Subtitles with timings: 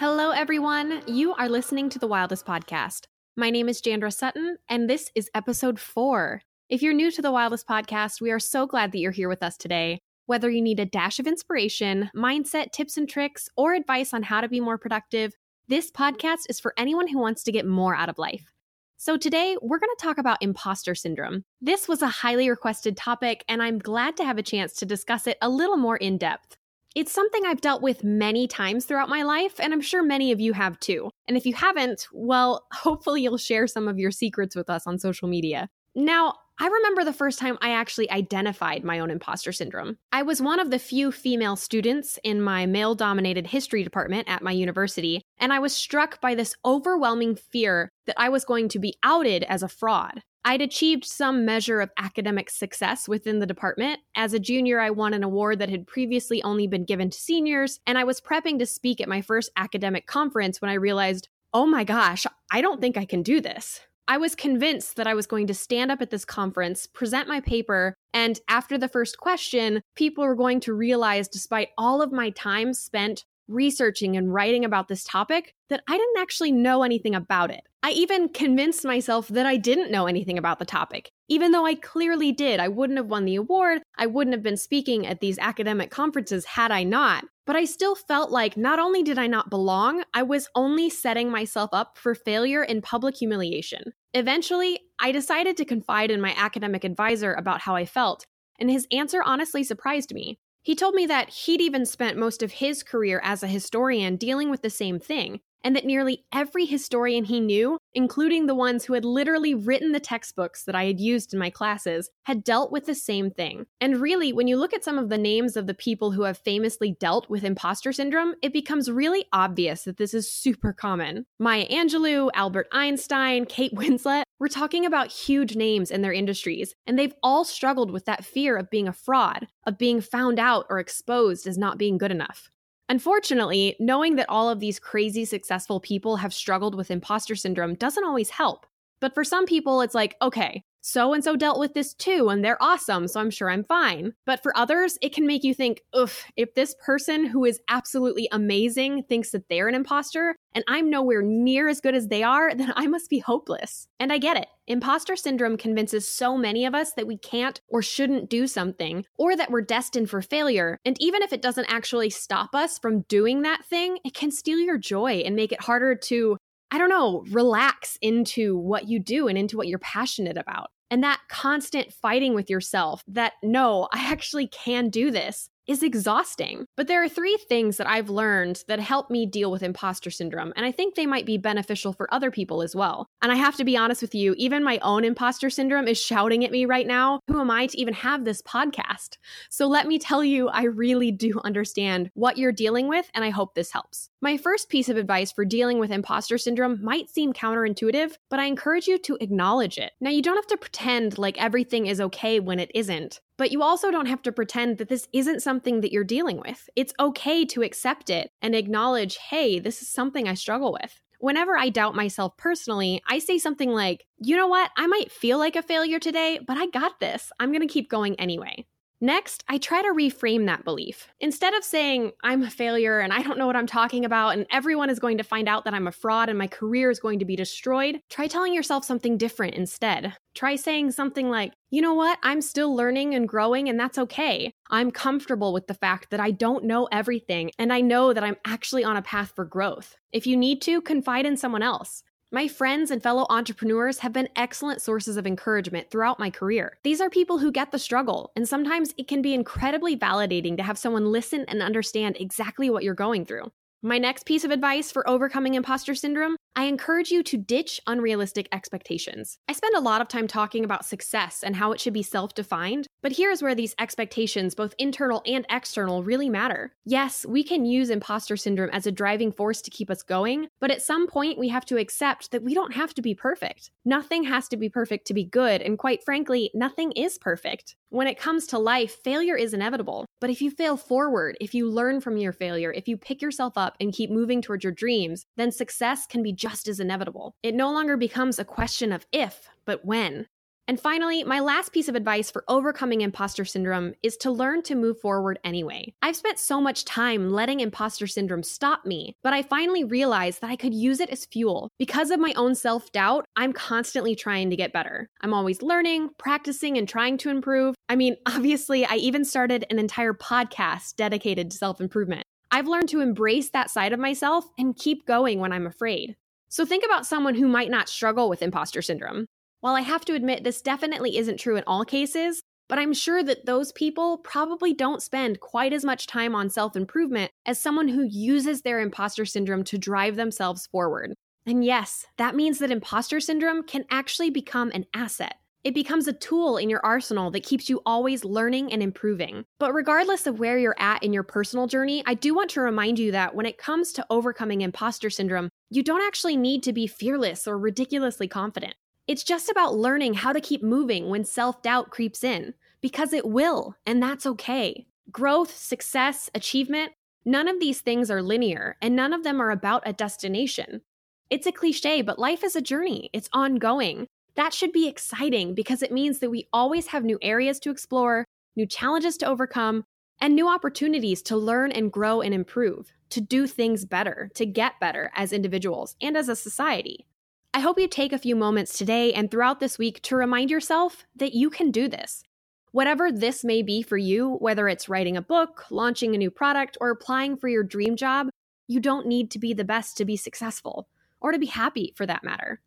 [0.00, 1.02] Hello, everyone.
[1.06, 3.04] You are listening to the Wildest Podcast.
[3.36, 6.42] My name is Jandra Sutton, and this is episode four.
[6.68, 9.40] If you're new to the Wildest Podcast, we are so glad that you're here with
[9.40, 10.00] us today.
[10.26, 14.40] Whether you need a dash of inspiration, mindset tips and tricks, or advice on how
[14.40, 15.32] to be more productive,
[15.68, 18.52] this podcast is for anyone who wants to get more out of life.
[18.96, 21.44] So, today we're going to talk about imposter syndrome.
[21.60, 25.28] This was a highly requested topic, and I'm glad to have a chance to discuss
[25.28, 26.56] it a little more in depth.
[26.94, 30.40] It's something I've dealt with many times throughout my life, and I'm sure many of
[30.40, 31.10] you have too.
[31.26, 34.98] And if you haven't, well, hopefully you'll share some of your secrets with us on
[34.98, 35.68] social media.
[35.96, 39.98] Now, I remember the first time I actually identified my own imposter syndrome.
[40.12, 44.42] I was one of the few female students in my male dominated history department at
[44.42, 48.78] my university, and I was struck by this overwhelming fear that I was going to
[48.78, 50.22] be outed as a fraud.
[50.46, 54.00] I'd achieved some measure of academic success within the department.
[54.14, 57.80] As a junior, I won an award that had previously only been given to seniors,
[57.86, 61.64] and I was prepping to speak at my first academic conference when I realized, oh
[61.64, 63.80] my gosh, I don't think I can do this.
[64.06, 67.40] I was convinced that I was going to stand up at this conference, present my
[67.40, 72.28] paper, and after the first question, people were going to realize, despite all of my
[72.30, 77.50] time spent researching and writing about this topic, that I didn't actually know anything about
[77.50, 77.62] it.
[77.82, 81.10] I even convinced myself that I didn't know anything about the topic.
[81.28, 84.56] Even though I clearly did, I wouldn't have won the award, I wouldn't have been
[84.56, 87.24] speaking at these academic conferences had I not.
[87.46, 91.30] But I still felt like not only did I not belong, I was only setting
[91.30, 93.92] myself up for failure and public humiliation.
[94.14, 98.24] Eventually, I decided to confide in my academic advisor about how I felt,
[98.58, 100.38] and his answer honestly surprised me.
[100.64, 104.50] He told me that he'd even spent most of his career as a historian dealing
[104.50, 108.92] with the same thing, and that nearly every historian he knew, including the ones who
[108.92, 112.84] had literally written the textbooks that I had used in my classes, had dealt with
[112.84, 113.64] the same thing.
[113.80, 116.38] And really, when you look at some of the names of the people who have
[116.38, 121.24] famously dealt with imposter syndrome, it becomes really obvious that this is super common.
[121.38, 126.98] Maya Angelou, Albert Einstein, Kate Winslet, we're talking about huge names in their industries, and
[126.98, 130.78] they've all struggled with that fear of being a fraud, of being found out or
[130.78, 132.50] exposed as not being good enough.
[132.88, 138.04] Unfortunately, knowing that all of these crazy successful people have struggled with imposter syndrome doesn't
[138.04, 138.66] always help.
[139.00, 142.44] But for some people, it's like, okay, so and so dealt with this too, and
[142.44, 144.12] they're awesome, so I'm sure I'm fine.
[144.26, 148.28] But for others, it can make you think, oof, if this person who is absolutely
[148.30, 152.54] amazing thinks that they're an imposter, and I'm nowhere near as good as they are,
[152.54, 153.88] then I must be hopeless.
[153.98, 154.48] And I get it.
[154.66, 159.34] Imposter syndrome convinces so many of us that we can't or shouldn't do something, or
[159.36, 160.78] that we're destined for failure.
[160.84, 164.58] And even if it doesn't actually stop us from doing that thing, it can steal
[164.58, 166.36] your joy and make it harder to
[166.70, 170.70] I don't know, relax into what you do and into what you're passionate about.
[170.94, 176.66] And that constant fighting with yourself that, no, I actually can do this is exhausting.
[176.76, 180.52] But there are three things that I've learned that help me deal with imposter syndrome,
[180.56, 183.06] and I think they might be beneficial for other people as well.
[183.22, 186.44] And I have to be honest with you, even my own imposter syndrome is shouting
[186.44, 187.20] at me right now.
[187.28, 189.16] Who am I to even have this podcast?
[189.50, 193.30] So let me tell you, I really do understand what you're dealing with, and I
[193.30, 194.10] hope this helps.
[194.20, 198.44] My first piece of advice for dealing with imposter syndrome might seem counterintuitive, but I
[198.44, 199.92] encourage you to acknowledge it.
[200.00, 203.20] Now, you don't have to pretend like everything is okay when it isn't.
[203.36, 206.68] But you also don't have to pretend that this isn't something that you're dealing with.
[206.76, 211.00] It's okay to accept it and acknowledge, hey, this is something I struggle with.
[211.18, 215.38] Whenever I doubt myself personally, I say something like, you know what, I might feel
[215.38, 217.32] like a failure today, but I got this.
[217.40, 218.66] I'm gonna keep going anyway.
[219.04, 221.08] Next, I try to reframe that belief.
[221.20, 224.46] Instead of saying, I'm a failure and I don't know what I'm talking about, and
[224.50, 227.18] everyone is going to find out that I'm a fraud and my career is going
[227.18, 230.16] to be destroyed, try telling yourself something different instead.
[230.34, 234.54] Try saying something like, you know what, I'm still learning and growing, and that's okay.
[234.70, 238.36] I'm comfortable with the fact that I don't know everything, and I know that I'm
[238.46, 239.96] actually on a path for growth.
[240.12, 242.02] If you need to, confide in someone else.
[242.32, 246.78] My friends and fellow entrepreneurs have been excellent sources of encouragement throughout my career.
[246.82, 250.64] These are people who get the struggle, and sometimes it can be incredibly validating to
[250.64, 253.52] have someone listen and understand exactly what you're going through.
[253.82, 258.48] My next piece of advice for overcoming imposter syndrome I encourage you to ditch unrealistic
[258.52, 259.38] expectations.
[259.48, 262.32] I spend a lot of time talking about success and how it should be self
[262.34, 266.72] defined, but here's where these expectations, both internal and external, really matter.
[266.84, 270.70] Yes, we can use imposter syndrome as a driving force to keep us going, but
[270.70, 273.70] at some point we have to accept that we don't have to be perfect.
[273.84, 277.74] Nothing has to be perfect to be good, and quite frankly, nothing is perfect.
[277.90, 280.06] When it comes to life, failure is inevitable.
[280.20, 283.52] But if you fail forward, if you learn from your failure, if you pick yourself
[283.56, 287.34] up and keep moving towards your dreams, then success can be just as inevitable.
[287.42, 290.26] It no longer becomes a question of if, but when.
[290.66, 294.74] And finally, my last piece of advice for overcoming imposter syndrome is to learn to
[294.74, 295.92] move forward anyway.
[296.00, 300.50] I've spent so much time letting imposter syndrome stop me, but I finally realized that
[300.50, 301.70] I could use it as fuel.
[301.78, 305.10] Because of my own self doubt, I'm constantly trying to get better.
[305.20, 307.74] I'm always learning, practicing, and trying to improve.
[307.90, 312.24] I mean, obviously, I even started an entire podcast dedicated to self improvement.
[312.50, 316.16] I've learned to embrace that side of myself and keep going when I'm afraid.
[316.54, 319.26] So think about someone who might not struggle with imposter syndrome.
[319.58, 323.24] While I have to admit this definitely isn't true in all cases, but I'm sure
[323.24, 327.88] that those people probably don't spend quite as much time on self improvement as someone
[327.88, 331.12] who uses their imposter syndrome to drive themselves forward.
[331.44, 335.34] And yes, that means that imposter syndrome can actually become an asset.
[335.64, 339.46] It becomes a tool in your arsenal that keeps you always learning and improving.
[339.58, 342.98] But regardless of where you're at in your personal journey, I do want to remind
[342.98, 346.86] you that when it comes to overcoming imposter syndrome, you don't actually need to be
[346.86, 348.74] fearless or ridiculously confident.
[349.06, 352.52] It's just about learning how to keep moving when self doubt creeps in,
[352.82, 354.86] because it will, and that's okay.
[355.10, 356.92] Growth, success, achievement,
[357.24, 360.82] none of these things are linear, and none of them are about a destination.
[361.30, 364.08] It's a cliche, but life is a journey, it's ongoing.
[364.36, 368.24] That should be exciting because it means that we always have new areas to explore,
[368.56, 369.84] new challenges to overcome,
[370.20, 374.80] and new opportunities to learn and grow and improve, to do things better, to get
[374.80, 377.06] better as individuals and as a society.
[377.52, 381.04] I hope you take a few moments today and throughout this week to remind yourself
[381.14, 382.24] that you can do this.
[382.72, 386.76] Whatever this may be for you, whether it's writing a book, launching a new product,
[386.80, 388.28] or applying for your dream job,
[388.66, 390.88] you don't need to be the best to be successful,
[391.20, 392.60] or to be happy for that matter.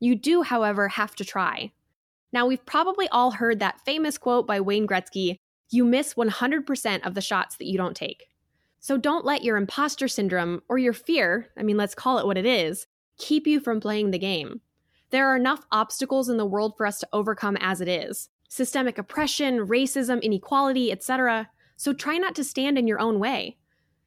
[0.00, 1.72] You do, however, have to try.
[2.32, 5.36] Now, we've probably all heard that famous quote by Wayne Gretzky
[5.70, 8.26] you miss 100% of the shots that you don't take.
[8.80, 12.38] So don't let your imposter syndrome or your fear, I mean, let's call it what
[12.38, 12.86] it is,
[13.18, 14.62] keep you from playing the game.
[15.10, 18.98] There are enough obstacles in the world for us to overcome as it is systemic
[18.98, 21.48] oppression, racism, inequality, etc.
[21.76, 23.58] So try not to stand in your own way.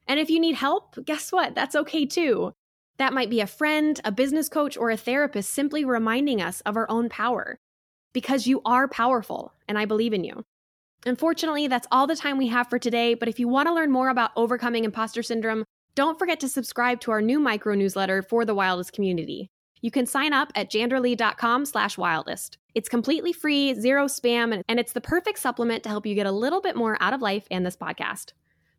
[0.06, 1.54] And if you need help, guess what?
[1.54, 2.52] That's okay too.
[2.96, 6.76] That might be a friend, a business coach, or a therapist simply reminding us of
[6.76, 7.58] our own power.
[8.12, 10.44] Because you are powerful, and I believe in you.
[11.04, 13.90] Unfortunately, that's all the time we have for today, but if you want to learn
[13.90, 15.64] more about overcoming imposter syndrome,
[15.94, 19.48] don't forget to subscribe to our new micro newsletter for the wildest community.
[19.80, 22.56] You can sign up at jandralee.com slash wildest.
[22.74, 26.32] It's completely free, zero spam, and it's the perfect supplement to help you get a
[26.32, 28.32] little bit more out of life and this podcast.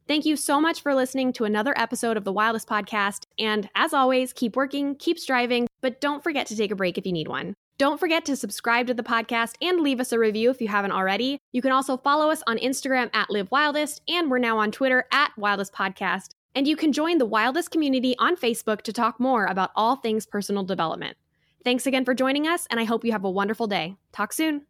[0.07, 3.23] Thank you so much for listening to another episode of the Wildest Podcast.
[3.39, 7.07] And as always, keep working, keep striving, but don't forget to take a break if
[7.07, 7.55] you need one.
[7.79, 10.91] Don't forget to subscribe to the podcast and leave us a review if you haven't
[10.91, 11.39] already.
[11.51, 15.05] You can also follow us on Instagram at Live Wildest, and we're now on Twitter
[15.11, 16.29] at Wildest Podcast.
[16.53, 20.25] And you can join the Wildest community on Facebook to talk more about all things
[20.27, 21.17] personal development.
[21.63, 23.95] Thanks again for joining us, and I hope you have a wonderful day.
[24.13, 24.67] Talk soon.